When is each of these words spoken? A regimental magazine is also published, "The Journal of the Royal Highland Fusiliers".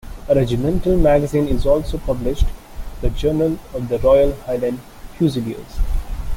A 0.27 0.33
regimental 0.33 0.97
magazine 0.97 1.47
is 1.47 1.67
also 1.67 1.99
published, 1.99 2.45
"The 3.01 3.11
Journal 3.11 3.59
of 3.75 3.87
the 3.87 3.99
Royal 3.99 4.33
Highland 4.47 4.79
Fusiliers". 5.19 5.77